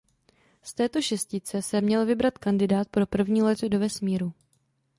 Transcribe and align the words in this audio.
Z 0.61 0.73
této 0.73 1.01
šestice 1.01 1.61
se 1.61 1.81
měl 1.81 2.05
vybrat 2.05 2.37
kandidát 2.37 2.89
pro 2.89 3.05
první 3.07 3.41
let 3.41 3.61
do 3.61 3.79
vesmíru. 3.79 4.33